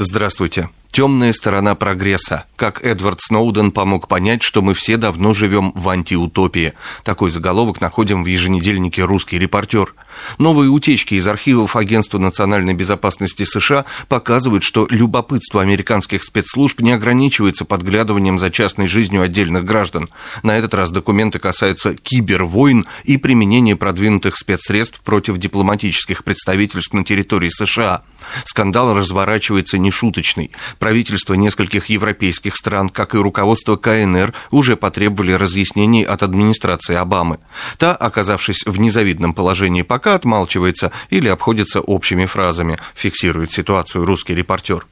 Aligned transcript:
Здравствуйте. 0.00 0.68
Темная 0.98 1.32
сторона 1.32 1.76
прогресса. 1.76 2.46
Как 2.56 2.84
Эдвард 2.84 3.20
Сноуден 3.20 3.70
помог 3.70 4.08
понять, 4.08 4.42
что 4.42 4.62
мы 4.62 4.74
все 4.74 4.96
давно 4.96 5.32
живем 5.32 5.70
в 5.76 5.88
антиутопии. 5.90 6.72
Такой 7.04 7.30
заголовок 7.30 7.80
находим 7.80 8.24
в 8.24 8.26
еженедельнике 8.26 9.04
«Русский 9.04 9.38
репортер». 9.38 9.94
Новые 10.38 10.70
утечки 10.70 11.14
из 11.14 11.24
архивов 11.28 11.76
Агентства 11.76 12.18
национальной 12.18 12.74
безопасности 12.74 13.44
США 13.44 13.84
показывают, 14.08 14.64
что 14.64 14.88
любопытство 14.90 15.62
американских 15.62 16.24
спецслужб 16.24 16.80
не 16.80 16.90
ограничивается 16.90 17.64
подглядыванием 17.64 18.36
за 18.36 18.50
частной 18.50 18.88
жизнью 18.88 19.22
отдельных 19.22 19.64
граждан. 19.64 20.08
На 20.42 20.58
этот 20.58 20.74
раз 20.74 20.90
документы 20.90 21.38
касаются 21.38 21.94
кибервойн 21.94 22.86
и 23.04 23.18
применения 23.18 23.76
продвинутых 23.76 24.36
спецсредств 24.36 25.00
против 25.02 25.38
дипломатических 25.38 26.24
представительств 26.24 26.92
на 26.92 27.04
территории 27.04 27.50
США. 27.50 28.02
Скандал 28.44 28.94
разворачивается 28.94 29.78
нешуточный. 29.78 30.50
Правительства 30.88 31.34
нескольких 31.34 31.90
европейских 31.90 32.56
стран, 32.56 32.88
как 32.88 33.14
и 33.14 33.18
руководство 33.18 33.76
КНР, 33.76 34.32
уже 34.50 34.74
потребовали 34.74 35.32
разъяснений 35.32 36.02
от 36.02 36.22
администрации 36.22 36.94
Обамы. 36.94 37.40
Та, 37.76 37.94
оказавшись 37.94 38.64
в 38.64 38.80
незавидном 38.80 39.34
положении, 39.34 39.82
пока 39.82 40.14
отмалчивается 40.14 40.90
или 41.10 41.28
обходится 41.28 41.82
общими 41.82 42.24
фразами, 42.24 42.78
фиксирует 42.94 43.52
ситуацию 43.52 44.06
русский 44.06 44.34
репортер. 44.34 44.86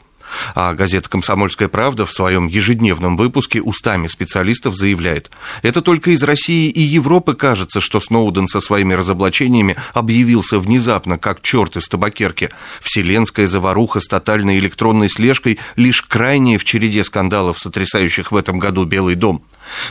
А 0.55 0.75
газета 0.75 1.09
«Комсомольская 1.09 1.69
правда» 1.69 2.07
в 2.07 2.13
своем 2.13 2.47
ежедневном 2.47 3.17
выпуске 3.17 3.61
устами 3.61 4.07
специалистов 4.07 4.75
заявляет, 4.75 5.31
это 5.63 5.81
только 5.83 6.11
из 6.11 6.23
России 6.23 6.69
и 6.69 6.81
Европы 6.81 7.35
кажется, 7.35 7.81
что 7.81 8.01
Сноуден 8.01 8.49
со 8.49 8.61
своими 8.61 8.95
разоблачениями 8.95 9.77
объявился 9.95 10.59
внезапно, 10.59 11.19
как 11.19 11.43
черт 11.43 11.77
из 11.77 11.89
табакерки. 11.89 12.51
Вселенская 12.81 13.47
заваруха 13.47 14.01
с 14.01 14.07
тотальной 14.07 14.59
электронной 14.59 15.09
слежкой 15.09 15.59
лишь 15.77 16.03
крайняя 16.03 16.59
в 16.59 16.65
череде 16.65 17.05
скандалов, 17.05 17.59
сотрясающих 17.59 18.33
в 18.33 18.37
этом 18.37 18.59
году 18.59 18.85
Белый 18.85 19.15
дом. 19.15 19.43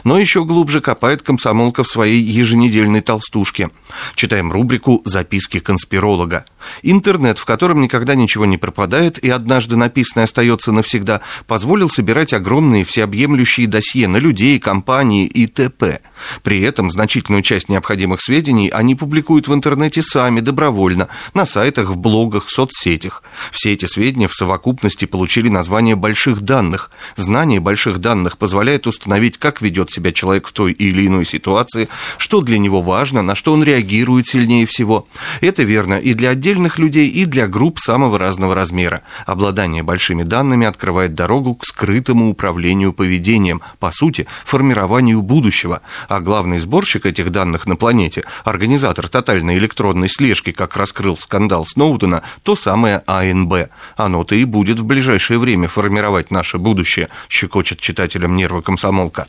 Но 0.03 0.19
еще 0.19 0.45
глубже 0.45 0.81
копает 0.81 1.21
комсомолка 1.21 1.83
в 1.83 1.87
своей 1.87 2.21
еженедельной 2.21 3.01
толстушке. 3.01 3.69
Читаем 4.15 4.51
рубрику 4.51 5.01
«Записки 5.05 5.59
конспиролога». 5.59 6.45
Интернет, 6.83 7.37
в 7.37 7.45
котором 7.45 7.81
никогда 7.81 8.15
ничего 8.15 8.45
не 8.45 8.57
пропадает 8.57 9.17
и 9.19 9.29
однажды 9.29 9.75
написанное 9.75 10.25
остается 10.25 10.71
навсегда, 10.71 11.21
позволил 11.47 11.89
собирать 11.89 12.33
огромные 12.33 12.83
всеобъемлющие 12.83 13.67
досье 13.67 14.07
на 14.07 14.17
людей, 14.17 14.59
компании 14.59 15.25
и 15.25 15.47
т.п. 15.47 15.99
При 16.43 16.61
этом 16.61 16.89
значительную 16.89 17.43
часть 17.43 17.69
необходимых 17.69 18.21
сведений 18.21 18.69
они 18.69 18.95
публикуют 18.95 19.47
в 19.47 19.53
интернете 19.53 20.01
сами, 20.01 20.39
добровольно, 20.39 21.09
на 21.33 21.45
сайтах, 21.45 21.89
в 21.89 21.97
блогах, 21.97 22.49
соцсетях. 22.49 23.23
Все 23.51 23.73
эти 23.73 23.85
сведения 23.85 24.27
в 24.27 24.35
совокупности 24.35 25.05
получили 25.05 25.49
название 25.49 25.95
больших 25.95 26.41
данных. 26.41 26.91
Знание 27.15 27.59
больших 27.59 27.99
данных 27.99 28.37
позволяет 28.37 28.87
установить, 28.87 29.37
как 29.37 29.61
ведет 29.61 29.91
себя 29.91 30.11
человек 30.11 30.47
в 30.47 30.51
той 30.51 30.71
или 30.71 31.05
иной 31.05 31.25
ситуации, 31.25 31.89
что 32.17 32.41
для 32.41 32.57
него 32.57 32.81
важно, 32.81 33.21
на 33.21 33.35
что 33.35 33.53
он 33.53 33.63
реагирует 33.63 34.27
сильнее 34.27 34.65
всего. 34.65 35.07
Это 35.41 35.63
верно 35.63 35.99
и 35.99 36.13
для 36.13 36.29
отдельных 36.29 36.54
людей, 36.77 37.07
и 37.07 37.25
для 37.25 37.47
групп 37.47 37.79
самого 37.79 38.17
разного 38.17 38.55
размера. 38.55 39.01
Обладание 39.25 39.83
большими 39.83 40.23
данными 40.23 40.67
открывает 40.67 41.13
дорогу 41.13 41.55
к 41.55 41.65
скрытому 41.65 42.29
управлению 42.29 42.93
поведением, 42.93 43.61
по 43.79 43.91
сути, 43.91 44.27
формированию 44.45 45.21
будущего. 45.21 45.81
А 46.07 46.19
главный 46.19 46.59
сборщик 46.59 47.05
этих 47.05 47.31
данных 47.31 47.65
на 47.65 47.75
планете, 47.75 48.23
организатор 48.43 49.07
тотальной 49.07 49.57
электронной 49.57 50.09
слежки, 50.09 50.51
как 50.51 50.77
раскрыл 50.77 51.17
скандал 51.17 51.65
Сноудена, 51.65 52.23
то 52.43 52.55
самое 52.55 53.03
АНБ. 53.05 53.69
Оно-то 53.95 54.35
и 54.35 54.45
будет 54.45 54.79
в 54.79 54.85
ближайшее 54.85 55.39
время 55.39 55.67
формировать 55.67 56.31
наше 56.31 56.57
будущее, 56.57 57.09
щекочет 57.29 57.79
читателям 57.79 58.35
нервы 58.35 58.61
комсомолка. 58.61 59.27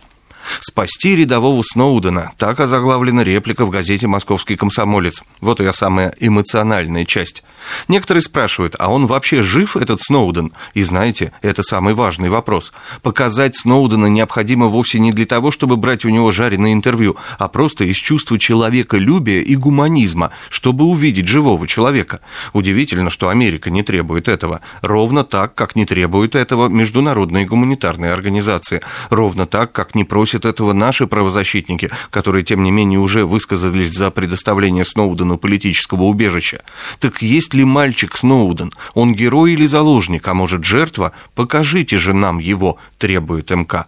«Спасти 0.60 1.16
рядового 1.16 1.62
Сноудена»– 1.62 2.32
так 2.38 2.60
озаглавлена 2.60 3.22
реплика 3.22 3.64
в 3.64 3.70
газете 3.70 4.06
«Московский 4.06 4.56
комсомолец». 4.56 5.22
Вот 5.41 5.60
ее 5.60 5.72
самая 5.72 6.14
эмоциональная 6.19 7.04
часть. 7.04 7.42
Некоторые 7.88 8.22
спрашивают, 8.22 8.76
а 8.78 8.91
он 8.91 9.06
вообще 9.06 9.42
жив, 9.42 9.76
этот 9.76 10.00
Сноуден? 10.00 10.53
И 10.75 10.82
знаете, 10.82 11.32
это 11.42 11.62
самый 11.62 11.94
важный 11.94 12.28
вопрос. 12.28 12.72
Показать 13.03 13.56
Сноудена 13.56 14.06
необходимо 14.06 14.66
вовсе 14.66 14.98
не 14.98 15.12
для 15.12 15.26
того, 15.26 15.50
чтобы 15.50 15.76
брать 15.76 16.04
у 16.04 16.08
него 16.08 16.31
жареное 16.31 16.72
интервью, 16.72 17.16
а 17.38 17.48
просто 17.48 17.84
из 17.84 17.97
чувства 17.97 18.38
человеколюбия 18.38 19.41
и 19.41 19.56
гуманизма, 19.56 20.31
чтобы 20.48 20.84
увидеть 20.84 21.28
живого 21.28 21.66
человека. 21.69 22.20
Удивительно, 22.52 23.10
что 23.10 23.28
Америка 23.28 23.70
не 23.70 23.82
требует 23.82 24.28
этого. 24.28 24.60
Ровно 24.82 25.25
так, 25.25 25.54
как 25.54 25.76
не 25.76 25.84
требуют 25.84 26.34
этого 26.34 26.69
международные 26.69 27.44
гуманитарные 27.44 28.12
организации. 28.12 28.81
Ровно 29.10 29.47
так, 29.47 29.72
как 29.72 29.94
не 29.94 30.04
просят 30.04 30.45
этого 30.46 30.72
наши 30.72 31.06
правозащитники, 31.06 31.90
которые, 32.10 32.42
тем 32.42 32.62
не 32.62 32.70
менее, 32.70 32.98
уже 32.98 33.26
высказались 33.26 33.92
за 33.92 34.10
предоставление 34.10 34.84
Сноудену 34.84 35.36
политического 35.36 36.04
убежища. 36.04 36.62
Так 37.00 37.20
есть 37.20 37.52
ли 37.52 37.64
мальчик 37.64 38.16
Сноуден? 38.16 38.72
Он 38.94 39.14
герой 39.14 39.52
или 39.52 39.66
заложник, 39.66 40.26
а 40.28 40.34
может 40.34 40.64
жертва? 40.64 41.12
Покажите 41.34 41.98
же 41.98 42.14
нам 42.14 42.38
его, 42.38 42.78
требует 42.98 43.50
МК. 43.50 43.86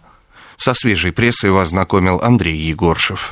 Со 0.57 0.73
свежей 0.73 1.13
прессой 1.13 1.51
вас 1.51 1.69
знакомил 1.69 2.19
Андрей 2.21 2.57
Егоршев. 2.57 3.27